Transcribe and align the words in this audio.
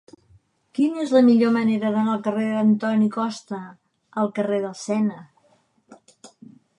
Quina 0.77 1.01
és 1.07 1.11
la 1.15 1.19
millor 1.25 1.51
manera 1.57 1.91
d'anar 1.95 2.07
del 2.07 2.23
carrer 2.27 2.47
d'Antoni 2.53 3.09
Costa 3.17 3.59
al 4.23 4.31
carrer 4.39 4.59
del 4.65 4.73
Sena? 4.81 5.21